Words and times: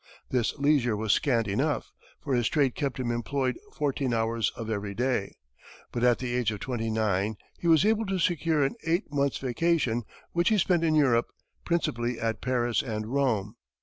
This 0.31 0.55
leisure 0.57 0.97
was 0.97 1.13
scant 1.13 1.47
enough, 1.47 1.91
for 2.19 2.33
his 2.33 2.49
trade 2.49 2.73
kept 2.73 2.99
him 2.99 3.11
employed 3.11 3.59
fourteen 3.71 4.15
hours 4.15 4.51
of 4.55 4.67
every 4.67 4.95
day; 4.95 5.35
but 5.91 6.03
at 6.03 6.17
the 6.17 6.33
age 6.35 6.49
of 6.51 6.59
twenty 6.59 6.89
nine 6.89 7.35
he 7.59 7.67
was 7.67 7.85
able 7.85 8.07
to 8.07 8.17
secure 8.17 8.63
an 8.65 8.73
eight 8.83 9.11
months' 9.13 9.37
vacation, 9.37 10.01
which 10.31 10.49
he 10.49 10.57
spent 10.57 10.83
in 10.83 10.95
Europe, 10.95 11.27
principally 11.65 12.19
at 12.19 12.41
Paris 12.41 12.81
and 12.81 13.13
Rome. 13.13 13.57